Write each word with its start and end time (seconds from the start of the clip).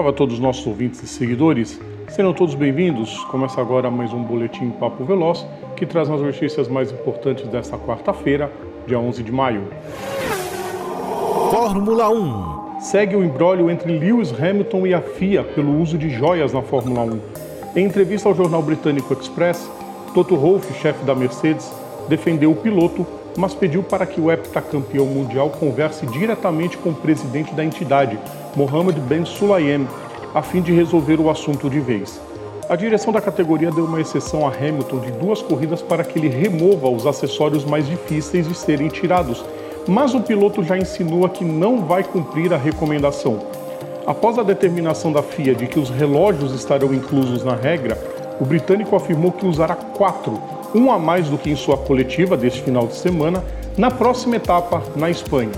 salve 0.00 0.08
a 0.08 0.12
todos 0.14 0.36
os 0.36 0.40
nossos 0.40 0.66
ouvintes 0.66 1.02
e 1.02 1.06
seguidores. 1.06 1.78
Sejam 2.08 2.32
todos 2.32 2.54
bem-vindos. 2.54 3.22
Começa 3.24 3.60
agora 3.60 3.90
mais 3.90 4.14
um 4.14 4.22
Boletim 4.22 4.70
Papo 4.70 5.04
Veloz, 5.04 5.46
que 5.76 5.84
traz 5.84 6.08
as 6.08 6.22
notícias 6.22 6.68
mais 6.68 6.90
importantes 6.90 7.46
desta 7.48 7.76
quarta-feira, 7.76 8.50
dia 8.86 8.98
11 8.98 9.22
de 9.22 9.30
maio. 9.30 9.68
Fórmula 11.50 12.08
1 12.08 12.80
Segue 12.80 13.14
o 13.14 13.22
imbróglio 13.22 13.70
entre 13.70 13.92
Lewis 13.92 14.32
Hamilton 14.32 14.86
e 14.86 14.94
a 14.94 15.02
FIA 15.02 15.44
pelo 15.44 15.78
uso 15.78 15.98
de 15.98 16.08
joias 16.08 16.54
na 16.54 16.62
Fórmula 16.62 17.02
1. 17.02 17.20
Em 17.76 17.84
entrevista 17.84 18.26
ao 18.26 18.34
jornal 18.34 18.62
britânico 18.62 19.12
Express, 19.12 19.70
Toto 20.14 20.34
Wolff, 20.34 20.72
chefe 20.80 21.04
da 21.04 21.14
Mercedes, 21.14 21.70
defendeu 22.08 22.50
o 22.50 22.56
piloto 22.56 23.06
mas 23.36 23.54
pediu 23.54 23.82
para 23.82 24.06
que 24.06 24.20
o 24.20 24.30
heptacampeão 24.30 25.06
mundial 25.06 25.50
converse 25.50 26.06
diretamente 26.06 26.76
com 26.76 26.90
o 26.90 26.94
presidente 26.94 27.54
da 27.54 27.64
entidade, 27.64 28.18
Mohamed 28.56 29.00
Ben 29.00 29.24
Sulayem, 29.24 29.86
a 30.34 30.42
fim 30.42 30.60
de 30.60 30.72
resolver 30.72 31.20
o 31.20 31.30
assunto 31.30 31.68
de 31.68 31.80
vez. 31.80 32.20
A 32.68 32.76
direção 32.76 33.12
da 33.12 33.20
categoria 33.20 33.70
deu 33.70 33.84
uma 33.84 34.00
exceção 34.00 34.46
a 34.46 34.52
Hamilton 34.52 35.00
de 35.00 35.10
duas 35.12 35.42
corridas 35.42 35.82
para 35.82 36.04
que 36.04 36.18
ele 36.18 36.28
remova 36.28 36.88
os 36.88 37.06
acessórios 37.06 37.64
mais 37.64 37.86
difíceis 37.86 38.46
de 38.46 38.54
serem 38.54 38.88
tirados, 38.88 39.44
mas 39.88 40.14
o 40.14 40.20
piloto 40.20 40.62
já 40.62 40.78
insinua 40.78 41.28
que 41.28 41.44
não 41.44 41.84
vai 41.84 42.04
cumprir 42.04 42.52
a 42.52 42.56
recomendação. 42.56 43.40
Após 44.06 44.38
a 44.38 44.42
determinação 44.42 45.12
da 45.12 45.22
FIA 45.22 45.54
de 45.54 45.66
que 45.66 45.78
os 45.78 45.90
relógios 45.90 46.54
estarão 46.54 46.94
inclusos 46.94 47.44
na 47.44 47.54
regra, 47.54 47.98
o 48.40 48.44
britânico 48.44 48.94
afirmou 48.94 49.32
que 49.32 49.46
usará 49.46 49.74
quatro 49.74 50.40
um 50.74 50.90
a 50.90 50.98
mais 50.98 51.28
do 51.28 51.36
que 51.36 51.50
em 51.50 51.56
sua 51.56 51.76
coletiva 51.76 52.36
deste 52.36 52.62
final 52.62 52.86
de 52.86 52.96
semana, 52.96 53.44
na 53.76 53.90
próxima 53.90 54.36
etapa 54.36 54.82
na 54.96 55.10
Espanha. 55.10 55.52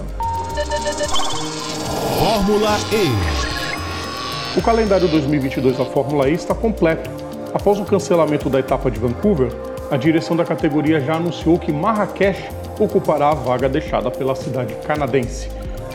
Fórmula 2.18 2.76
E 2.92 4.58
O 4.58 4.62
calendário 4.62 5.08
2022 5.08 5.76
da 5.76 5.84
Fórmula 5.84 6.28
E 6.28 6.34
está 6.34 6.54
completo. 6.54 7.10
Após 7.52 7.78
o 7.78 7.84
cancelamento 7.84 8.48
da 8.48 8.60
etapa 8.60 8.90
de 8.90 8.98
Vancouver, 8.98 9.52
a 9.90 9.96
direção 9.96 10.36
da 10.36 10.44
categoria 10.44 11.00
já 11.00 11.16
anunciou 11.16 11.58
que 11.58 11.72
Marrakech 11.72 12.48
ocupará 12.78 13.30
a 13.30 13.34
vaga 13.34 13.68
deixada 13.68 14.10
pela 14.10 14.34
cidade 14.34 14.74
canadense. 14.86 15.48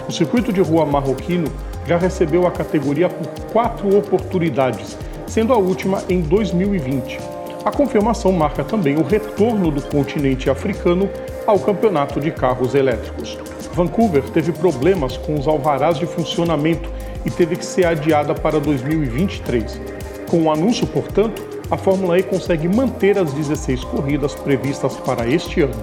O 0.07 0.11
circuito 0.11 0.53
de 0.53 0.61
rua 0.61 0.85
marroquino 0.85 1.51
já 1.87 1.97
recebeu 1.97 2.45
a 2.45 2.51
categoria 2.51 3.09
por 3.09 3.27
quatro 3.51 3.97
oportunidades, 3.97 4.97
sendo 5.25 5.53
a 5.53 5.57
última 5.57 6.03
em 6.07 6.21
2020. 6.21 7.36
A 7.67 7.71
confirmação 7.71 8.31
marca 8.31 8.63
também 8.63 8.95
o 8.95 9.03
retorno 9.03 9.69
do 9.69 9.81
continente 9.81 10.49
africano 10.49 11.09
ao 11.45 11.59
campeonato 11.59 12.17
de 12.17 12.31
carros 12.31 12.73
elétricos. 12.73 13.37
Vancouver 13.73 14.23
teve 14.29 14.53
problemas 14.53 15.17
com 15.17 15.35
os 15.35 15.49
alvarás 15.49 15.97
de 15.97 16.05
funcionamento 16.05 16.89
e 17.25 17.29
teve 17.29 17.57
que 17.57 17.65
ser 17.65 17.85
adiada 17.85 18.33
para 18.33 18.57
2023. 18.57 19.81
Com 20.29 20.43
o 20.43 20.51
anúncio, 20.51 20.87
portanto, 20.87 21.45
a 21.69 21.75
Fórmula 21.75 22.17
E 22.17 22.23
consegue 22.23 22.69
manter 22.69 23.17
as 23.17 23.33
16 23.33 23.83
corridas 23.83 24.33
previstas 24.33 24.95
para 24.95 25.27
este 25.27 25.59
ano. 25.59 25.75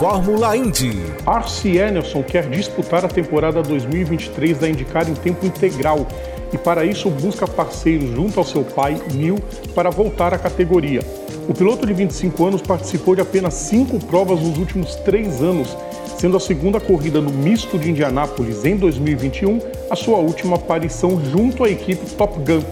Fórmula 0.00 0.56
Indy 0.56 1.04
Arce 1.24 1.76
Enerson 1.76 2.24
quer 2.24 2.48
disputar 2.48 3.04
a 3.04 3.08
temporada 3.08 3.62
2023 3.62 4.58
da 4.58 4.68
IndyCar 4.68 5.08
em 5.08 5.14
tempo 5.14 5.46
integral 5.46 6.04
e 6.52 6.58
para 6.58 6.84
isso 6.84 7.08
busca 7.10 7.46
parceiros 7.46 8.10
junto 8.10 8.38
ao 8.38 8.44
seu 8.44 8.62
pai, 8.62 9.00
Neil, 9.14 9.38
para 9.74 9.90
voltar 9.90 10.34
à 10.34 10.38
categoria. 10.38 11.00
O 11.48 11.54
piloto 11.54 11.86
de 11.86 11.92
25 11.92 12.46
anos 12.46 12.62
participou 12.62 13.14
de 13.16 13.20
apenas 13.20 13.54
cinco 13.54 13.98
provas 13.98 14.40
nos 14.40 14.58
últimos 14.58 14.94
três 14.96 15.42
anos, 15.42 15.76
sendo 16.16 16.36
a 16.36 16.40
segunda 16.40 16.78
corrida 16.78 17.20
no 17.20 17.30
misto 17.32 17.78
de 17.78 17.90
Indianápolis 17.90 18.64
em 18.64 18.76
2021 18.76 19.58
a 19.90 19.96
sua 19.96 20.18
última 20.18 20.56
aparição 20.56 21.20
junto 21.24 21.64
à 21.64 21.68
equipe 21.68 22.06
Top 22.14 22.38
Gun. 22.38 22.62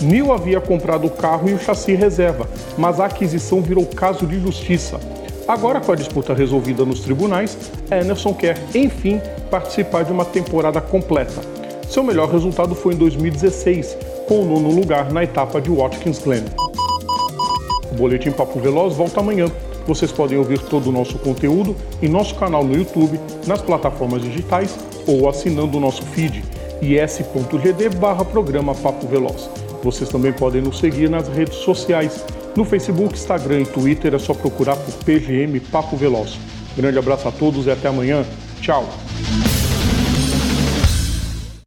Neil 0.00 0.32
havia 0.32 0.60
comprado 0.60 1.06
o 1.06 1.10
carro 1.10 1.48
e 1.48 1.54
o 1.54 1.58
chassi 1.58 1.94
reserva, 1.94 2.48
mas 2.76 2.98
a 2.98 3.06
aquisição 3.06 3.60
virou 3.60 3.86
caso 3.86 4.26
de 4.26 4.40
justiça. 4.40 4.98
Agora, 5.46 5.80
com 5.80 5.92
a 5.92 5.96
disputa 5.96 6.32
resolvida 6.32 6.84
nos 6.84 7.00
tribunais, 7.00 7.56
Emerson 7.90 8.32
quer, 8.32 8.58
enfim, 8.74 9.20
participar 9.50 10.02
de 10.04 10.10
uma 10.10 10.24
temporada 10.24 10.80
completa. 10.80 11.63
Seu 11.94 12.02
melhor 12.02 12.28
resultado 12.28 12.74
foi 12.74 12.94
em 12.94 12.96
2016, 12.96 13.96
com 14.26 14.40
o 14.40 14.44
nono 14.44 14.68
lugar 14.74 15.12
na 15.12 15.22
etapa 15.22 15.60
de 15.60 15.70
Watkins 15.70 16.18
Glen. 16.18 16.42
O 17.92 17.94
Boletim 17.94 18.32
Papo 18.32 18.58
Veloz 18.58 18.96
volta 18.96 19.20
amanhã. 19.20 19.46
Vocês 19.86 20.10
podem 20.10 20.36
ouvir 20.36 20.58
todo 20.58 20.88
o 20.88 20.92
nosso 20.92 21.16
conteúdo 21.20 21.76
em 22.02 22.08
nosso 22.08 22.34
canal 22.34 22.64
no 22.64 22.76
YouTube, 22.76 23.20
nas 23.46 23.62
plataformas 23.62 24.22
digitais 24.22 24.76
ou 25.06 25.28
assinando 25.28 25.78
o 25.78 25.80
nosso 25.80 26.02
feed 26.06 26.42
is.gd 26.82 27.88
barra 27.90 28.24
programa 28.24 28.74
Papo 28.74 29.06
Veloz. 29.06 29.48
Vocês 29.80 30.10
também 30.10 30.32
podem 30.32 30.62
nos 30.62 30.80
seguir 30.80 31.08
nas 31.08 31.28
redes 31.28 31.58
sociais. 31.58 32.24
No 32.56 32.64
Facebook, 32.64 33.14
Instagram 33.14 33.60
e 33.60 33.66
Twitter 33.66 34.12
é 34.16 34.18
só 34.18 34.34
procurar 34.34 34.74
por 34.74 34.94
PGM 35.04 35.60
Papo 35.60 35.96
Veloz. 35.96 36.40
Grande 36.76 36.98
abraço 36.98 37.28
a 37.28 37.30
todos 37.30 37.68
e 37.68 37.70
até 37.70 37.86
amanhã. 37.86 38.24
Tchau! 38.60 38.84